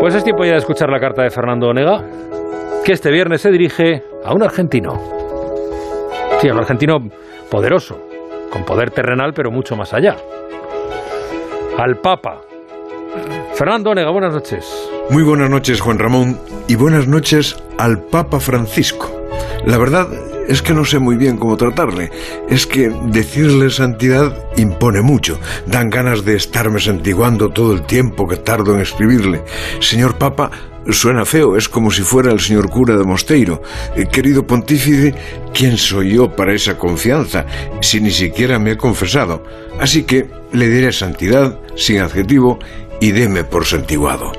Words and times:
Pues 0.00 0.14
es 0.14 0.24
tiempo 0.24 0.46
ya 0.46 0.52
de 0.52 0.58
escuchar 0.58 0.88
la 0.88 0.98
carta 0.98 1.22
de 1.22 1.30
Fernando 1.30 1.68
Onega, 1.68 2.02
que 2.86 2.92
este 2.92 3.10
viernes 3.10 3.42
se 3.42 3.50
dirige 3.50 4.02
a 4.24 4.32
un 4.32 4.42
argentino. 4.42 4.98
Sí, 6.40 6.48
a 6.48 6.54
un 6.54 6.58
argentino 6.58 7.06
poderoso, 7.50 8.00
con 8.50 8.64
poder 8.64 8.90
terrenal, 8.92 9.34
pero 9.34 9.50
mucho 9.50 9.76
más 9.76 9.92
allá. 9.92 10.16
Al 11.76 11.98
Papa. 11.98 12.40
Fernando 13.52 13.90
Onega, 13.90 14.10
buenas 14.10 14.32
noches. 14.32 14.90
Muy 15.10 15.22
buenas 15.22 15.50
noches, 15.50 15.82
Juan 15.82 15.98
Ramón, 15.98 16.40
y 16.66 16.76
buenas 16.76 17.06
noches 17.06 17.62
al 17.76 18.00
Papa 18.00 18.40
Francisco. 18.40 19.10
La 19.66 19.76
verdad 19.76 20.08
es 20.48 20.62
que 20.62 20.74
no 20.74 20.84
sé 20.84 20.98
muy 20.98 21.16
bien 21.16 21.36
cómo 21.36 21.56
tratarle. 21.56 22.10
Es 22.48 22.66
que 22.66 22.90
decirle 23.06 23.70
santidad 23.70 24.34
impone 24.56 25.02
mucho. 25.02 25.38
Dan 25.66 25.90
ganas 25.90 26.24
de 26.24 26.36
estarme 26.36 26.80
santiguando 26.80 27.50
todo 27.50 27.72
el 27.72 27.82
tiempo 27.82 28.28
que 28.28 28.36
tardo 28.36 28.74
en 28.74 28.80
escribirle. 28.80 29.42
Señor 29.80 30.16
Papa, 30.16 30.50
Suena 30.88 31.26
feo, 31.26 31.58
es 31.58 31.68
como 31.68 31.90
si 31.90 32.02
fuera 32.02 32.32
el 32.32 32.40
señor 32.40 32.70
cura 32.70 32.96
de 32.96 33.04
Mosteiro. 33.04 33.62
Eh, 33.94 34.06
querido 34.10 34.46
pontífice, 34.46 35.14
¿quién 35.52 35.76
soy 35.76 36.14
yo 36.14 36.34
para 36.34 36.54
esa 36.54 36.78
confianza 36.78 37.44
si 37.82 38.00
ni 38.00 38.10
siquiera 38.10 38.58
me 38.58 38.72
he 38.72 38.76
confesado? 38.78 39.44
Así 39.78 40.04
que 40.04 40.30
le 40.52 40.68
diré 40.68 40.90
santidad, 40.90 41.58
sin 41.76 42.00
adjetivo, 42.00 42.58
y 42.98 43.12
deme 43.12 43.44
por 43.44 43.66
santiguado. 43.66 44.32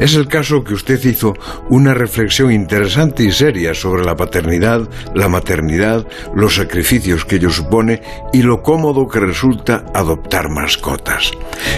Es 0.00 0.14
el 0.14 0.26
caso 0.28 0.64
que 0.64 0.74
usted 0.74 1.02
hizo 1.04 1.34
una 1.68 1.94
reflexión 1.94 2.52
interesante 2.52 3.22
y 3.22 3.32
seria 3.32 3.74
sobre 3.74 4.04
la 4.04 4.16
paternidad, 4.16 4.88
la 5.14 5.28
maternidad, 5.28 6.06
los 6.34 6.56
sacrificios 6.56 7.24
que 7.24 7.36
ello 7.36 7.50
supone 7.50 8.02
y 8.32 8.42
lo 8.42 8.62
cómodo 8.62 9.08
que 9.08 9.20
resulta 9.20 9.84
adoptar 9.94 10.50
mascotas. 10.50 11.30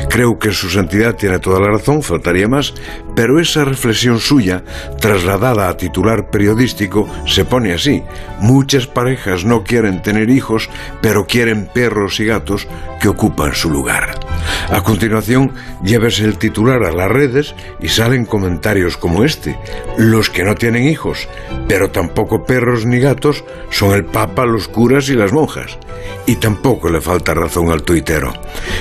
Creo 0.09 0.38
que 0.38 0.52
su 0.52 0.71
santidad 0.71 1.15
tiene 1.15 1.38
toda 1.38 1.60
la 1.60 1.69
razón, 1.69 2.02
faltaría 2.02 2.48
más, 2.48 2.74
pero 3.15 3.38
esa 3.38 3.65
reflexión 3.65 4.19
suya, 4.19 4.65
trasladada 5.01 5.68
a 5.68 5.77
titular 5.77 6.30
periodístico, 6.30 7.09
se 7.27 7.45
pone 7.45 7.73
así. 7.73 8.02
Muchas 8.40 8.87
parejas 8.87 9.45
no 9.45 9.62
quieren 9.62 10.02
tener 10.02 10.30
hijos, 10.30 10.68
pero 11.01 11.27
quieren 11.27 11.68
perros 11.73 12.18
y 12.21 12.27
gatos 12.27 12.66
que 13.01 13.09
ocupan 13.09 13.55
su 13.55 13.71
lugar. 13.71 14.26
A 14.70 14.82
continuación, 14.82 15.52
llévese 15.82 16.24
el 16.24 16.38
titular 16.38 16.82
a 16.84 16.92
las 16.92 17.10
redes 17.10 17.54
y 17.80 17.88
salen 17.88 18.24
comentarios 18.24 18.96
como 18.96 19.24
este. 19.24 19.56
Los 19.96 20.28
que 20.28 20.43
no 20.43 20.54
tienen 20.54 20.88
hijos, 20.88 21.28
pero 21.68 21.90
tampoco 21.90 22.45
perros 22.45 22.84
ni 22.84 22.98
gatos, 22.98 23.45
son 23.70 23.93
el 23.93 24.04
Papa, 24.04 24.45
los 24.45 24.68
curas 24.68 25.09
y 25.09 25.15
las 25.15 25.32
monjas. 25.32 25.78
Y 26.26 26.37
tampoco 26.37 26.88
le 26.88 27.01
falta 27.01 27.34
razón 27.34 27.70
al 27.70 27.82
tuitero. 27.82 28.32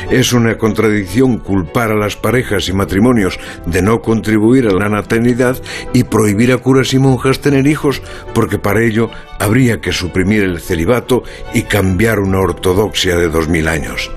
Es 0.10 0.34
una 0.34 0.58
contradicción 0.58 1.38
culpar 1.38 1.92
a 1.92 1.96
las 1.96 2.16
parejas 2.16 2.68
y 2.68 2.74
matrimonios 2.74 3.40
de 3.66 3.82
no 3.82 4.02
contribuir 4.02 4.68
a 4.68 4.74
la 4.74 4.90
naternidad 4.90 5.62
y 5.94 6.04
prohibir 6.04 6.52
a 6.52 6.58
curas 6.58 6.94
y 6.94 7.00
monjas 7.00 7.42
tener 7.42 7.68
hijos, 7.68 8.02
porque 8.34 8.58
para 8.58 8.84
ello 8.84 9.10
habría 9.40 9.82
que 9.82 9.92
suprimir 9.92 10.44
el 10.44 10.60
celibato 10.60 11.24
y 11.54 11.64
cambiar 11.64 12.20
una 12.20 12.40
ortodoxia 12.40 13.18
de 13.18 13.30
dos 13.30 13.48
mil 13.48 13.68
años. 13.68 14.12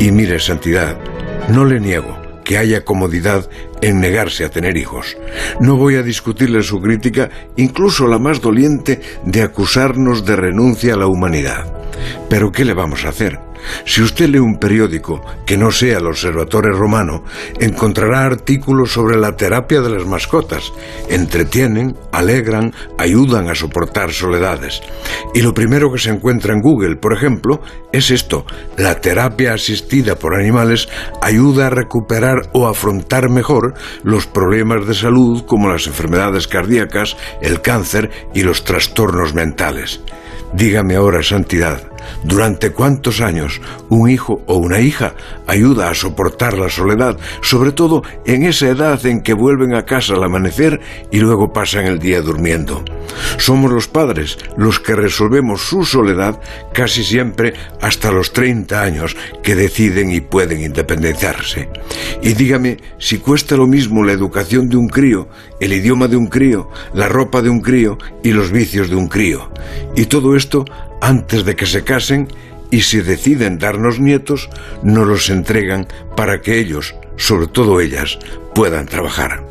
Y 0.00 0.10
mire, 0.10 0.40
Santidad, 0.40 0.98
no 1.48 1.64
le 1.64 1.80
niego 1.80 2.24
que 2.44 2.58
haya 2.58 2.84
comodidad 2.84 3.48
en 3.80 4.00
negarse 4.00 4.44
a 4.44 4.50
tener 4.50 4.76
hijos. 4.76 5.16
No 5.60 5.76
voy 5.76 5.96
a 5.96 6.02
discutirle 6.02 6.62
su 6.62 6.80
crítica, 6.80 7.30
incluso 7.56 8.06
la 8.06 8.18
más 8.18 8.40
doliente, 8.40 9.00
de 9.24 9.42
acusarnos 9.42 10.24
de 10.24 10.36
renuncia 10.36 10.94
a 10.94 10.98
la 10.98 11.06
humanidad. 11.06 11.72
Pero 12.28 12.52
¿qué 12.52 12.64
le 12.64 12.74
vamos 12.74 13.04
a 13.04 13.08
hacer? 13.08 13.38
Si 13.84 14.02
usted 14.02 14.28
lee 14.28 14.38
un 14.38 14.58
periódico 14.58 15.22
que 15.46 15.56
no 15.56 15.70
sea 15.70 15.98
el 15.98 16.06
Observatorio 16.06 16.72
Romano, 16.72 17.24
encontrará 17.60 18.24
artículos 18.24 18.92
sobre 18.92 19.16
la 19.16 19.36
terapia 19.36 19.80
de 19.80 19.90
las 19.90 20.06
mascotas. 20.06 20.72
Entretienen, 21.08 21.96
alegran, 22.12 22.72
ayudan 22.98 23.48
a 23.48 23.54
soportar 23.54 24.12
soledades. 24.12 24.80
Y 25.34 25.42
lo 25.42 25.54
primero 25.54 25.92
que 25.92 25.98
se 25.98 26.10
encuentra 26.10 26.54
en 26.54 26.60
Google, 26.60 26.96
por 26.96 27.12
ejemplo, 27.12 27.60
es 27.92 28.10
esto. 28.10 28.44
La 28.76 29.00
terapia 29.00 29.54
asistida 29.54 30.16
por 30.16 30.34
animales 30.34 30.88
ayuda 31.20 31.66
a 31.66 31.70
recuperar 31.70 32.50
o 32.52 32.66
afrontar 32.66 33.30
mejor 33.30 33.74
los 34.02 34.26
problemas 34.26 34.86
de 34.86 34.94
salud 34.94 35.44
como 35.46 35.68
las 35.68 35.86
enfermedades 35.86 36.48
cardíacas, 36.48 37.16
el 37.40 37.60
cáncer 37.60 38.10
y 38.34 38.42
los 38.42 38.64
trastornos 38.64 39.34
mentales. 39.34 40.00
Dígame 40.54 40.94
ahora, 40.94 41.20
Santidad, 41.20 41.82
¿durante 42.22 42.70
cuántos 42.70 43.20
años 43.20 43.60
un 43.88 44.08
hijo 44.08 44.42
o 44.46 44.56
una 44.56 44.78
hija 44.78 45.14
ayuda 45.48 45.90
a 45.90 45.94
soportar 45.94 46.56
la 46.56 46.68
soledad, 46.68 47.18
sobre 47.42 47.72
todo 47.72 48.04
en 48.24 48.44
esa 48.44 48.68
edad 48.68 49.04
en 49.04 49.20
que 49.22 49.34
vuelven 49.34 49.74
a 49.74 49.84
casa 49.84 50.14
al 50.14 50.22
amanecer 50.22 50.80
y 51.10 51.18
luego 51.18 51.52
pasan 51.52 51.86
el 51.86 51.98
día 51.98 52.20
durmiendo? 52.20 52.84
Somos 53.38 53.70
los 53.70 53.88
padres 53.88 54.38
los 54.56 54.80
que 54.80 54.94
resolvemos 54.94 55.62
su 55.62 55.84
soledad 55.84 56.40
casi 56.72 57.04
siempre 57.04 57.54
hasta 57.80 58.10
los 58.10 58.32
30 58.32 58.80
años 58.80 59.16
que 59.42 59.54
deciden 59.54 60.12
y 60.12 60.20
pueden 60.20 60.62
independizarse. 60.62 61.68
Y 62.22 62.34
dígame 62.34 62.78
si 62.98 63.18
cuesta 63.18 63.56
lo 63.56 63.66
mismo 63.66 64.02
la 64.04 64.12
educación 64.12 64.68
de 64.68 64.76
un 64.76 64.88
crío, 64.88 65.28
el 65.60 65.72
idioma 65.72 66.08
de 66.08 66.16
un 66.16 66.26
crío, 66.26 66.70
la 66.94 67.08
ropa 67.08 67.42
de 67.42 67.50
un 67.50 67.60
crío 67.60 67.98
y 68.22 68.32
los 68.32 68.50
vicios 68.50 68.88
de 68.88 68.96
un 68.96 69.08
crío. 69.08 69.50
Y 69.96 70.06
todo 70.06 70.36
esto 70.36 70.64
antes 71.00 71.44
de 71.44 71.54
que 71.54 71.66
se 71.66 71.84
casen 71.84 72.28
y 72.70 72.80
si 72.80 73.00
deciden 73.00 73.58
darnos 73.58 74.00
nietos, 74.00 74.48
nos 74.82 75.06
los 75.06 75.30
entregan 75.30 75.86
para 76.16 76.40
que 76.40 76.58
ellos, 76.58 76.94
sobre 77.16 77.46
todo 77.46 77.80
ellas, 77.80 78.18
puedan 78.54 78.86
trabajar. 78.86 79.44